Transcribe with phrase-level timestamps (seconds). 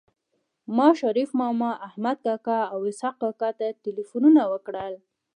[0.75, 4.93] ما شريف ماما احمد کاکا او اسحق کاکا ته ټيليفونونه وکړل